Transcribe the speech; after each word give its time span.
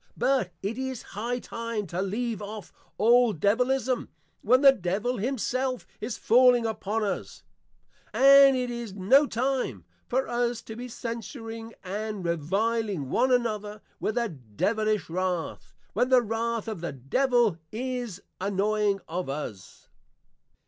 But 0.17 0.49
it 0.63 0.79
is 0.79 1.03
high 1.13 1.37
time 1.37 1.85
to 1.85 2.01
leave 2.01 2.41
off 2.41 2.73
all 2.97 3.33
Devilism, 3.35 4.07
when 4.41 4.61
the 4.61 4.71
Devil 4.71 5.17
himself 5.17 5.85
is 5.99 6.17
falling 6.17 6.65
upon 6.65 7.03
us: 7.03 7.43
And 8.11 8.57
it 8.57 8.71
is 8.71 8.95
no 8.95 9.27
time 9.27 9.85
for 10.07 10.27
us 10.27 10.63
to 10.63 10.75
be 10.75 10.87
Censuring 10.87 11.75
and 11.83 12.25
Reviling 12.25 13.11
one 13.11 13.31
another, 13.31 13.79
with 13.99 14.17
a 14.17 14.29
Devilish 14.29 15.07
wrath, 15.07 15.71
when 15.93 16.09
the 16.09 16.23
wrath 16.23 16.67
of 16.67 16.81
the 16.81 16.93
Devil 16.93 17.59
is 17.71 18.23
annoying 18.39 19.01
of 19.07 19.29
us. 19.29 19.87